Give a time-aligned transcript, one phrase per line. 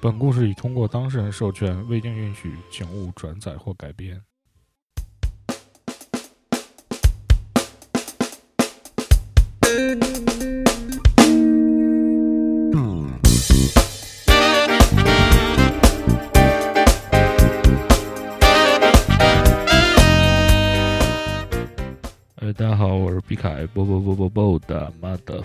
[0.00, 4.20] 本故事已通过当事人授权，未经允许，请勿转载或改编。
[22.36, 25.42] 哎，大家好，我是毕凯，波波波波波的 mother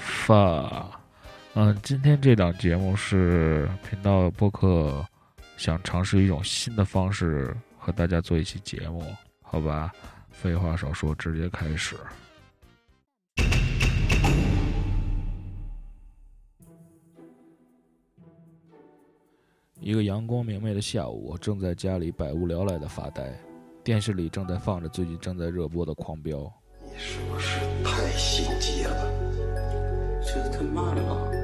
[1.55, 5.03] 嗯，今天这档节目是频道播客
[5.57, 9.03] 想尝试一种新的方式和大家做一期节目，
[9.41, 9.91] 好吧？
[10.29, 11.97] 废话少说，直接开始。
[19.81, 23.33] 一个阳光明媚的下午，我正在家里百无聊赖的发呆，
[23.83, 26.37] 电视里正在放着最近正在热播的《狂飙》。
[26.85, 29.11] 你是不是太心急了？
[30.21, 31.38] 这太慢了。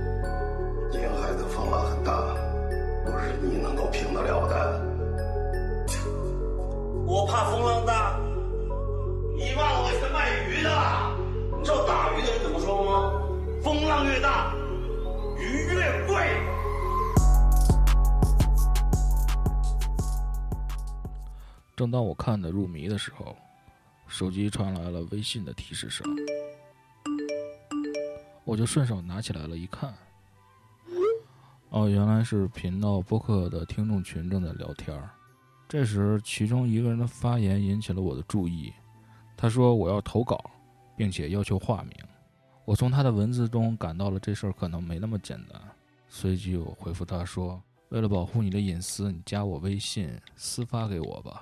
[21.85, 23.35] 正当我看得入迷的时候，
[24.07, 26.03] 手机传来了微信的提示声，
[28.43, 29.93] 我就顺手拿起来了，一看，
[31.69, 35.11] 哦，原来是频道播客的听众群正在聊天儿。
[35.69, 38.73] 这时，其中一个人的发言引起了我的注意，
[39.37, 40.43] 他说我要投稿，
[40.97, 41.93] 并且要求化名。
[42.65, 45.61] 我从他的文字中感到了这事儿可能没那么简单，
[46.09, 51.39] 随即我回复他说：“为了保护你的隐私，你加我微信私发给我吧。”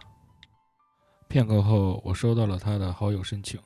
[1.33, 3.59] 片刻后，我收到了他的好友申请。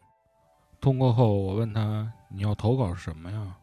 [0.80, 3.58] 通过后，我问他：“你要投稿什么呀？”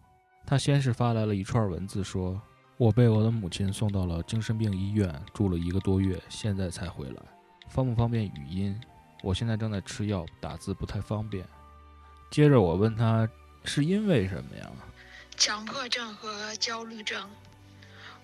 [0.44, 2.38] 他先是发来了一串文字，说
[2.76, 7.22] ：“我被我的母亲送到了精神病医院，住了一个多月，现在才回来，
[7.70, 8.78] 方不方便语音？
[9.22, 11.42] 我现在正在吃药，打字不太方便。”
[12.30, 13.26] 接着我问他
[13.64, 14.70] ：“是因为什么呀？”
[15.34, 17.26] 强迫症和焦虑症。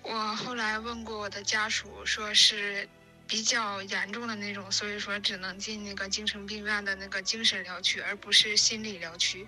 [0.02, 2.86] 我后来问过我的家属，说是。
[3.30, 9.46] 比较严重的那种，所以说只能进那个精神病院的那个精神疗区，而不是心理疗区。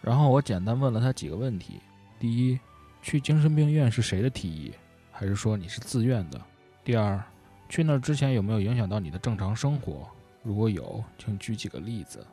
[0.00, 1.80] 然后我简单问了他几个问题：
[2.18, 2.58] 第一，
[3.00, 4.74] 去精神病院是谁的提议，
[5.12, 6.44] 还是说你是自愿的？
[6.82, 7.22] 第二，
[7.68, 10.10] 去那儿之前有没有影响到你的正常生活？
[10.42, 12.26] 如果有，请举几个例子。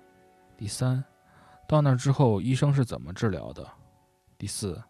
[0.58, 1.04] 第三，
[1.68, 3.72] 到那儿之后医生是怎么治疗的？
[4.36, 4.82] 第四，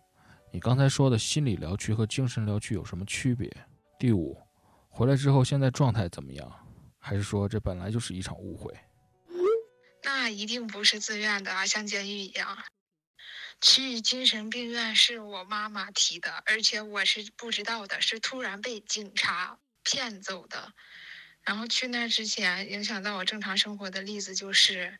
[0.53, 3.51] 你刚才说的心理疗区和精神疗区有什么区别？
[3.99, 4.37] 第五。
[4.99, 6.67] 回来之后，现在状态怎么样？
[6.99, 8.77] 还是说这本来就是一场误会？
[10.03, 12.57] 那一定不是自愿的啊，像监狱一样。
[13.61, 20.73] 去精神病院是我妈妈提的，而且我是不知道的，是突然被警察骗走的。
[21.43, 24.99] 然后去那之前，影响到我正常生活的例子就是，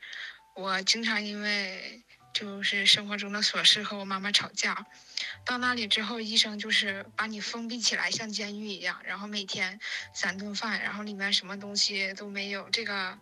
[0.55, 2.05] 我经常因为。
[2.33, 4.85] 就是生活中的琐事和我妈妈吵架，
[5.45, 9.79] 到那里之后，医生就是把你封闭起来，像监狱一样，然后每天
[10.13, 13.17] 三顿饭，然后里面什么东西都没有，这个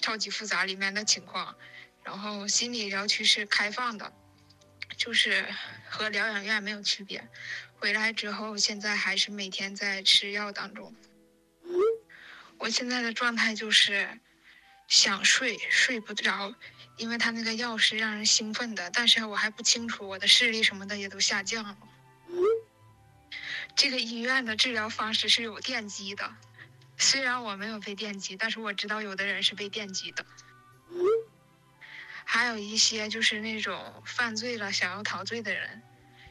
[0.00, 1.54] 超级复杂里面的情况。
[2.02, 4.12] 然后心理疗区是开放的，
[4.96, 5.46] 就是
[5.88, 7.26] 和疗养院没有区别。
[7.76, 10.94] 回来之后，现在还是每天在吃药当中。
[12.58, 14.20] 我现在的状态就是
[14.86, 16.54] 想睡，睡不着。
[16.96, 21.76] 因为他那个药是让人兴奋的，但是我还不清楚我的视力什么的也都下降了。
[23.74, 26.32] 这个医院的治疗方式是有电击的，
[26.96, 30.24] 虽然我没有被电击，但是我知道有的人是被电击的。
[32.24, 35.82] 还有一些就是那种犯罪了想要逃罪的人，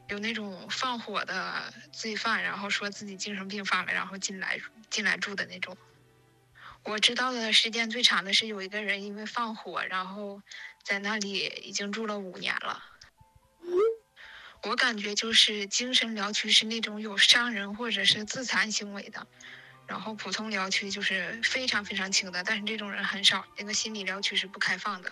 [0.08, 4.60] 有那种放火的罪犯，然后说自己精神病犯了，然后进来
[4.90, 5.78] 进来住的那种。
[6.86, 10.42] 我知道的时间最长的是有一个人因为放火，然后
[10.84, 12.84] 在那里已经住了五年了。
[14.64, 19.26] 我感觉就是精神疗区是那种有伤人或者是自残行为的，
[19.88, 23.46] 然后普通疗区就是非常非常轻的，但是这种人很少。
[23.58, 25.12] 那个心理疗区是不开放的。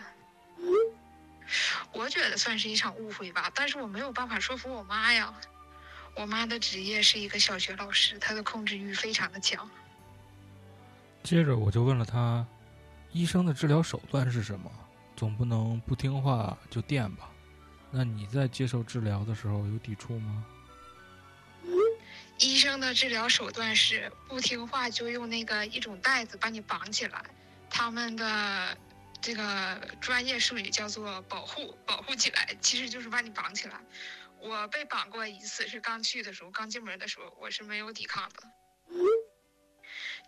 [1.94, 5.34] 我觉得算是一场误会吧，但是我没有办法说服我妈呀。
[6.16, 9.70] 我妈的职业是一个小学老师，她的控制欲非常的强。
[11.24, 12.46] 接着我就问了他，
[13.12, 14.72] 医生的治疗手段是什么？
[15.16, 17.30] 总不能不听话就电吧？
[17.92, 20.46] 那你在接受治疗的时候有抵触吗？
[22.40, 27.24] 医生的治疗手段是不听话就用那个一种带子把你绑起来，
[27.70, 28.76] 他们的
[29.22, 33.80] 这个专业术语叫做保护，保护起来，其实就是把你绑起来。
[34.40, 38.44] 我被绑过一次，是刚去的时候，刚进门的时候，我是没有抵抗的。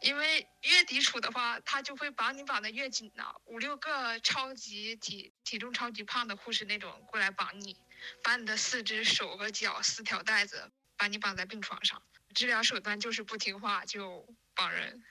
[0.03, 3.33] 因为越抵触的话，他就会把你绑得越紧呐。
[3.45, 7.77] 五六个超级体体重超级胖的护士那种过来绑你，
[8.21, 12.01] 把你的四肢、手和脚四条带子把你绑在病床上。
[12.33, 15.01] 治疗手段就是不听话就绑人，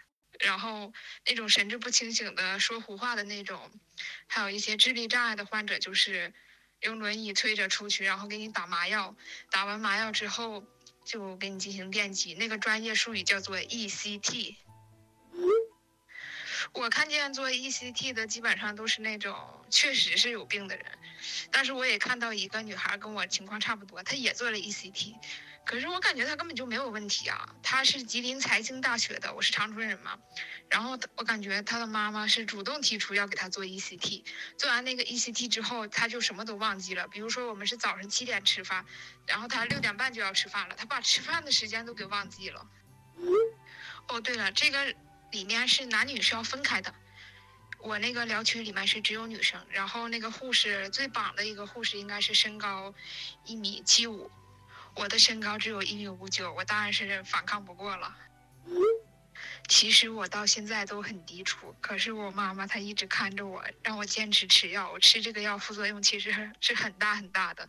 [0.40, 0.92] 然后
[1.24, 3.70] 那种神志不清醒的、说胡话的那种，
[4.26, 6.34] 还有一些智力障碍的患者，就是
[6.80, 9.16] 用轮椅推着出去，然后给你打麻药。
[9.50, 10.62] 打完麻药之后
[11.02, 14.56] 就给你进行电击，那个专业术语叫做 ECT。
[16.74, 19.36] 我看见做 ECT 的基本上都是那种
[19.70, 20.84] 确实是有病的人，
[21.50, 25.14] 但是我也看到一个女孩跟我情况差不多，她也做了 ECT，
[25.66, 27.54] 可是我感觉她根本就没有问题啊。
[27.62, 30.18] 她是吉林财经大学的，我是长春人嘛，
[30.70, 34.24] 然后我感觉她的妈妈是主动提出要给她做 ECT，
[34.56, 37.06] 做完那个 ECT 之后，她就什么都忘记了。
[37.06, 38.86] 比如说我们是早上七点吃饭，
[39.26, 42.66] 然后她六点半就要吃饭了，她把吃饭的时间都给忘记了。
[44.08, 44.94] 哦，对了，这个。
[45.32, 46.94] 里面是男女是要分开的，
[47.78, 52.94] 我那个疗区里面是只有女生，然后那个护士最绑的一个护士应该是身高
[53.44, 54.30] 一米七五，
[54.94, 58.14] 我的身高只有一米五九，我当然是反抗不过了。
[59.68, 67.68] 其实我到现在都很抵触，可是我妈妈她一直看着我，让我坚持吃药，我吃这个药副作用其实是很大很大的。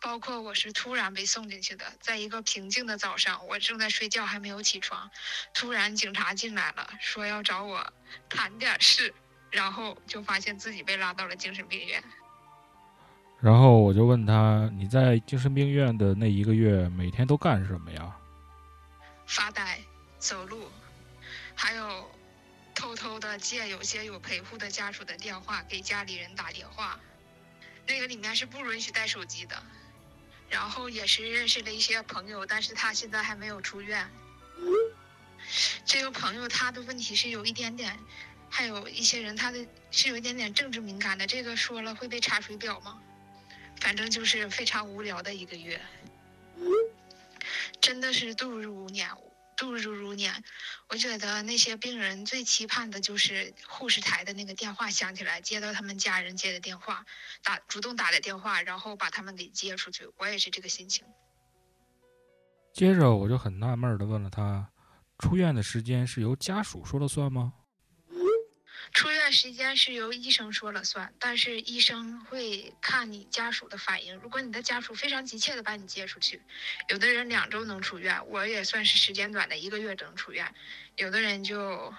[0.00, 5.10] 包括我是突然被送进去的，在一个平静的早上，我正在睡觉，还没有起床，
[5.52, 7.92] 突然警察进来了，说要找我
[8.28, 9.12] 谈点事，
[9.50, 12.02] 然后就发现自己被拉到了精神病院。
[13.40, 18.16] 然后我就问他：“你在精神病院的那一个月，每天都干什么呀？”
[19.26, 19.78] 发呆、
[20.18, 20.68] 走路，
[21.54, 22.10] 还有
[22.74, 26.98] 偷偷的借有些有陪护的家属的电话给家里人打电话。
[27.86, 29.56] 那个里面是不允许带手机的。
[30.48, 34.08] 然后也是认识了一些朋友，但是他现在还没有出院。
[35.84, 37.98] 这个朋友他的问题是有一点点，
[38.50, 43.00] 还有一些人他的是有一点点政治敏感的，这个说了会被查水表吗？
[43.80, 45.80] 反正就是非常无聊的一个月，
[47.80, 49.08] 真的是度日如年。
[49.58, 50.42] 度日如年，
[50.88, 57.04] 我觉得那些病人最期盼的就是护士台的那个电话响起来，接到他们家人接的电话，
[57.42, 60.08] 打主动打的电话，然后把他们给接出去。
[60.16, 61.04] 我也是这个心情。
[62.72, 64.70] 接着我就很纳闷的问了他，
[65.18, 67.52] 出院的时间是由家属说了算吗？
[68.92, 74.16] 出院时间是由医生说了算，但是医生会看你家属的反应。
[74.16, 76.42] 如果你的家属非常急切的把你接出去，
[76.88, 80.46] 有的人两周能出院，我也算是时间短的，一个月能出院；
[80.96, 81.94] 有的人就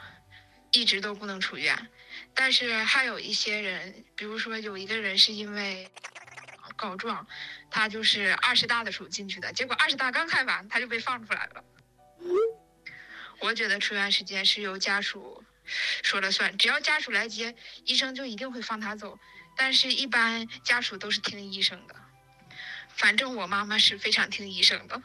[0.71, 1.89] 一直都不能出院。
[2.33, 5.89] 但是还有一些人，比如说有一个人是因为
[6.75, 7.25] 告状，
[7.69, 11.63] 他就是二十大的时候进去的，结果二十大刚开完他就被放出来了。
[13.39, 15.43] 我觉得出院时间是由家属。
[16.03, 17.55] 说了算，只要家属来接，
[17.85, 19.19] 医生就一定会放他走。
[19.55, 21.95] 但是，一般家属都是听医生的。
[22.89, 25.01] 反正我妈妈是非常听医生的，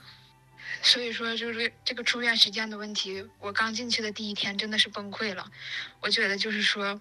[0.83, 3.25] 所以说就是这个出院时间的问题。
[3.39, 5.51] 我刚进去的第一天真的是崩溃了。
[6.01, 7.01] 我觉得就是说，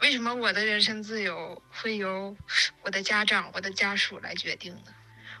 [0.00, 2.36] 为什么我的人身自由会由
[2.82, 4.94] 我的家长、我的家属来决定呢？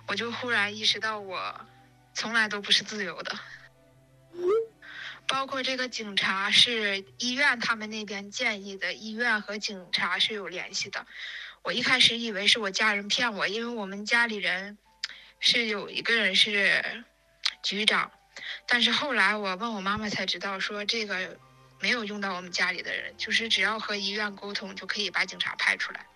[0.06, 1.66] 我就忽然意识到，我
[2.12, 3.38] 从来都不是自由的。
[5.26, 11.06] 包括这个警察是医院他们那边建议的，医院和警察是有联系的。
[11.62, 14.76] 我一开始以为是我家人骗我，因为我们家里人
[15.40, 17.04] 是有一个人是
[17.62, 18.10] 局长，
[18.66, 21.38] 但是后来我问我妈妈才知道，说这个
[21.80, 26.06] 没有用到我们家里的人，就是只要和医院沟通就可以把警察派出来。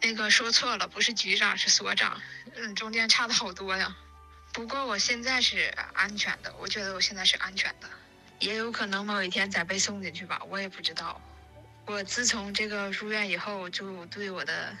[0.00, 2.20] 那个说错了，不是局长是所长，
[2.54, 3.96] 嗯，中间差的好多呀。
[4.52, 7.88] 不过我现在是安全的，我觉得我现在是安全的，
[8.38, 11.18] 也有可能某一天再被送进去吧，我也不知道。
[11.86, 14.76] 我自从这个入院以后，就对我的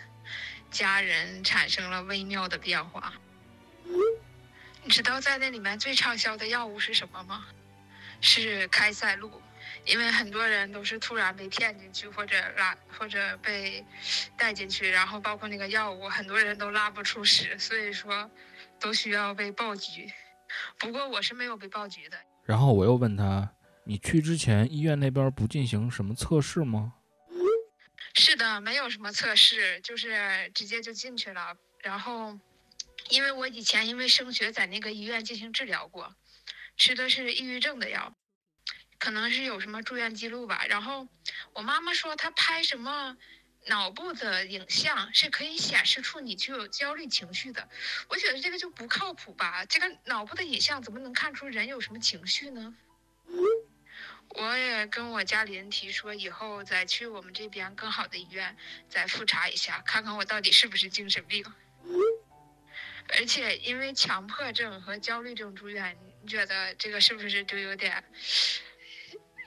[0.70, 3.14] 家人产生了微妙的变化。
[4.84, 7.46] 你知道在那里面最畅销的药物是什么吗？
[8.20, 9.40] 是开塞露，
[9.86, 13.82] 因为很多人都是突然被骗进去，或者拉，或者被
[14.36, 18.30] 带进去，然后包括那个药物，很多人都拉不出屎，所以说。
[18.82, 20.12] 都需要被报局，
[20.76, 22.18] 不过我是没有被报局的。
[22.44, 23.54] 然后我又问他
[23.86, 26.94] ：“你去之前，医院那边不进行什么测试吗？”
[28.14, 31.56] 是的，没有什么测试，就是直接就进去了。
[31.80, 32.36] 然后，
[33.08, 36.14] 因为我以前因为升学在那个医院进行治疗过，
[36.76, 38.12] 吃的是抑郁症的药，
[38.98, 40.66] 可能是有什么住院记录吧。
[40.68, 41.06] 然后
[41.52, 43.16] 我妈妈说她拍什么。
[43.66, 47.68] 脑部的影像是可以显示出你具有焦虑情绪的。
[48.08, 49.64] 我觉得这个就不靠谱吧？
[49.64, 52.74] 这个脑部的影像怎么能看出人有什么情绪呢？
[54.30, 58.56] 我也跟我家里人提说，以后再去我们这边更好的医院
[58.88, 61.44] 再复查一下，看看我到底是不是精神病。
[63.14, 68.02] 而且因为强迫症和焦虑症住院，你觉得这个是不是就有点，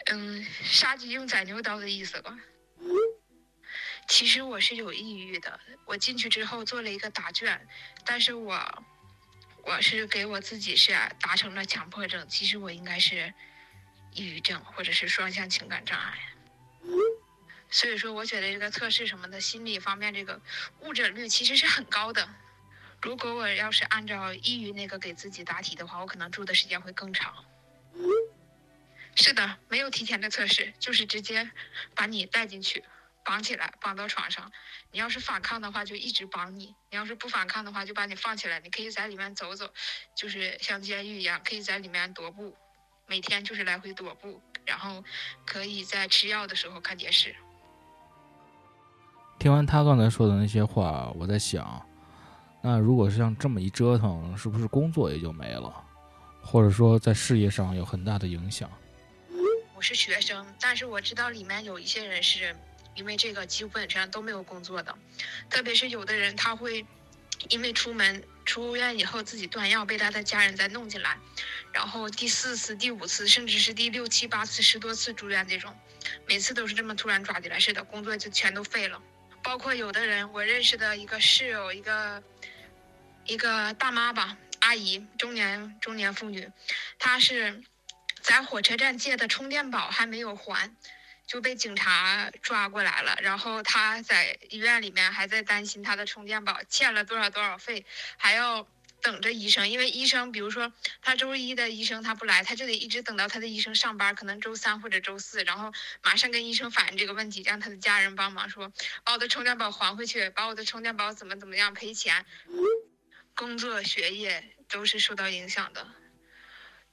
[0.06, 2.38] 嗯，杀鸡用宰牛刀的意思了？
[4.08, 7.68] 其实我是有抑郁的，我进去之后做了一个答卷，
[8.06, 8.84] 但是我
[9.64, 13.34] 我是给我自己是达成了强迫症，其实我应该是
[14.12, 16.18] 抑郁症或者是双向情感障碍。
[17.70, 20.40] 所以说，我觉得这个测试什么的，心理方面这个
[20.82, 22.30] 误诊率其实是很高的。
[23.02, 27.44] 如果我要是按照抑郁那个给自己答题的话，我可能住的时间会更长。
[29.16, 31.50] 是的，没有提前的测试，就是直接
[31.96, 32.84] 把你带进去。
[33.26, 34.50] 绑起来，绑到床上。
[34.92, 38.60] 你要是反抗的话，就一直绑你；你要是不反抗的话，就把你放起来。
[38.60, 39.68] 你可以在里面走走，
[40.16, 42.56] 就是像监狱一样，可以在里面踱步，
[43.08, 45.04] 每天就是来回踱步，然后
[45.44, 47.36] 可以在吃药的时候看电视。
[49.40, 51.84] 听完他刚才说的那些话，我在想，
[52.62, 55.84] 那如果是像这么一折腾，是不是工作也就没了，
[56.44, 58.70] 或者说在事业上有很大的影响？
[59.76, 62.56] 我是学生，但是我知道里面有一些人是。
[62.96, 64.98] 因为这个基本上都没有工作的，
[65.50, 66.86] 特别是有的人他会
[67.50, 71.18] 因为出门出院以后自己断药，被他的家人再弄进来，
[71.74, 75.78] 然后第四次、第五次，甚至是第六七八次、十多次住院这种，
[76.26, 79.02] 每次都是这么突然抓进来似的，工作就全都废了。
[79.44, 82.24] 包括有的人，我认识的一个室友，一个
[83.26, 86.50] 一个大妈吧，阿姨，中年中年妇女，
[86.98, 87.62] 她是
[88.22, 90.72] 在火车站借的充电宝还没有还。
[91.28, 97.86] 就被警察抓过来了，然后他在医院里面还在担心他的充电宝欠了多少多少费，
[98.18, 98.68] 还要
[99.02, 105.72] 等着医生，因为医生，比如说他周一的医生他不来，他就得一直等到他的医生上班，可能周三或者周四，然后
[106.04, 108.72] 马上跟医生反映这个问题，让他的家人帮忙说
[109.04, 112.26] 把我的充电宝还回去，把我的充电宝怎么怎么样赔钱，
[113.36, 115.88] 工作学业都是受到影响的。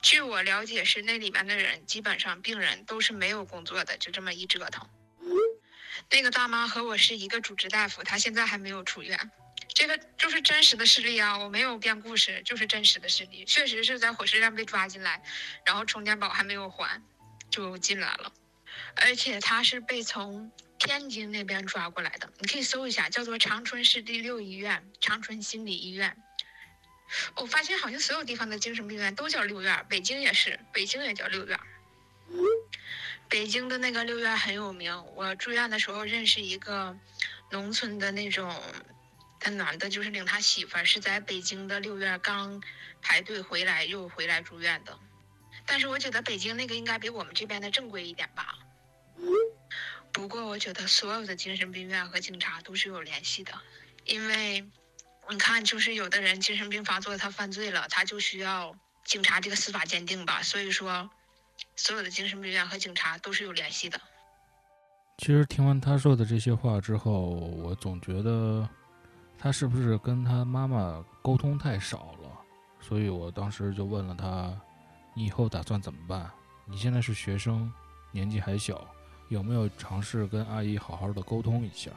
[0.02, 4.86] 据我了解，是那里面的人基本上病人都是没有工作的，就这么一折腾。
[6.10, 9.30] 那个大妈和我是一个主治大夫，她现在还没有出院。
[9.72, 15.22] 这个就是真实的事例啊，我没有编故事，就是真实的事例，确实是在火车站被抓进来，
[15.64, 17.00] 然后充电宝还没有还，
[17.48, 18.32] 就进来了。
[18.96, 26.16] 而且他是被从天津那边抓过来的，你可以搜一下，叫做长春市第六医院长春心理医院。
[27.36, 31.58] 我发现好像所有地方的精神病院都叫六院，北京也是，北京也叫六院。
[33.28, 36.96] 北京的那个六院很有名，我住院的时候认识一个
[37.50, 38.62] 农村的那种，
[39.38, 42.62] 他男的就是领他媳妇儿是在北京的六院刚
[43.00, 44.98] 排队回来又回来住院的。
[45.66, 48.58] 但是我觉得北京那个应该比我们这边的正规一点吧。
[50.12, 53.52] 不过我觉得所有的精神病院和警察都是有联系的，
[54.04, 54.64] 因为。
[55.32, 60.42] 你看，就是有的人精神病发作，他犯罪了，他就需要警察这个司法鉴定吧。
[60.42, 61.08] 所以说，
[61.74, 63.98] 所有的精神病院和警察都是有联系的。
[65.16, 68.68] 其实听完他说的这些话之后，我总觉得
[69.38, 72.30] 他是不是跟他妈妈沟通太少了？
[72.78, 74.54] 所以我当时就问了他
[75.16, 76.30] ：“你以后打算怎么办？
[76.66, 77.72] 你现在是学生，
[78.10, 78.86] 年纪还小，
[79.30, 81.90] 有没有尝试跟阿姨好好的沟通一下？”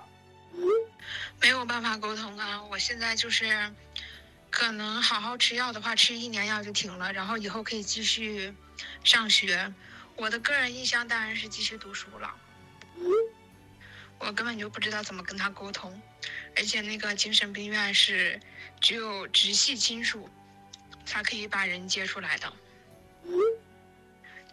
[1.41, 2.63] 没有办法沟通啊！
[2.63, 3.73] 我现在就是，
[4.49, 8.53] 可能好好吃药的话，吃一年药就停了，然后以后可以继续
[9.03, 9.73] 上学。
[10.15, 12.33] 我的个人意向当然是继续读书了。
[14.17, 16.01] 我根本就不知道怎么跟他沟通，
[16.55, 18.39] 而且那个精神病院是
[18.79, 20.29] 只有直系亲属
[21.05, 22.51] 才可以把人接出来的，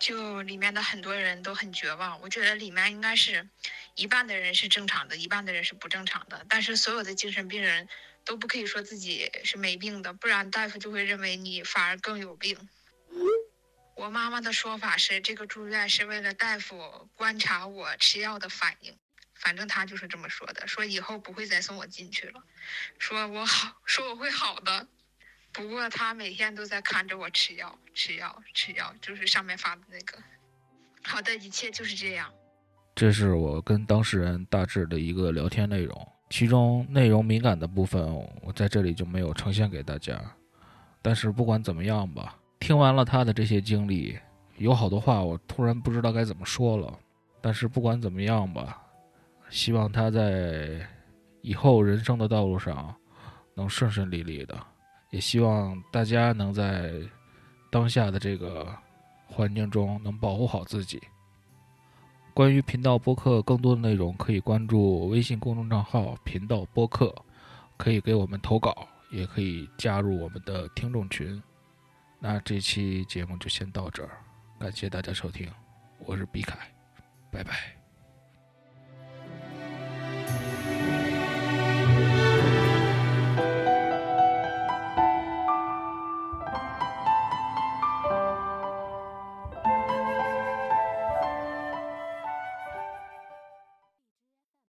[0.03, 2.21] 就里面的很多人都很绝望。
[2.21, 3.49] 我觉得里面应该是。
[3.95, 6.47] 一半的人是正常的，一半的人是不正常的。
[6.49, 7.87] 但是所有的精神病人
[8.25, 12.57] 都不可以说自己是没病的，不然大夫就会认为你反而更有病。
[13.95, 18.97] 我妈妈的说法是，这个住院是为了大夫观察我吃药的反应。
[19.35, 22.43] 反正她就是这么说的，说以后不会再送我进去了，
[22.99, 24.89] 说我好，说我会好的。
[25.53, 30.19] 不过他每天都在看着我吃药，吃药，吃药，就是上面发的那个。
[31.03, 32.33] 好的，一切就是这样。
[32.95, 38.03] 这是我跟当事人大致的一个聊天内容，其中内容敏感的部分
[38.43, 40.19] 我在这里就没有呈现给大家。
[41.01, 44.19] 但是不管怎么样吧，听完了他的这些经历，
[44.57, 46.99] 有好多话我突然不知道该怎么说了。
[47.41, 48.81] 但是不管怎么样吧，
[49.51, 50.87] 希望他在
[51.41, 52.95] 以后人生的道路上
[53.55, 54.67] 能顺顺利利的，
[55.13, 56.91] 也希望大家能在
[57.71, 58.75] 当下的这个
[59.27, 61.01] 环境中能保护好自己。
[62.35, 67.15] 关于频道播客更多的内容，可以关注微信公众账号“频道播客”，
[67.77, 71.41] 可以给我们投稿，也可以加入我们的听众群。
[72.19, 74.11] 那这期节目就先到这儿，
[74.59, 75.47] 感谢大家收听，
[75.99, 76.57] 我是毕凯，
[77.31, 77.82] 拜拜。